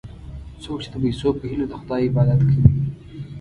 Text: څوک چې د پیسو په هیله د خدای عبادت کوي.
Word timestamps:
څوک 0.63 0.77
چې 0.83 0.89
د 0.91 0.95
پیسو 1.03 1.27
په 1.37 1.43
هیله 1.49 1.65
د 1.69 1.73
خدای 1.81 2.01
عبادت 2.09 2.41
کوي. 2.49 2.71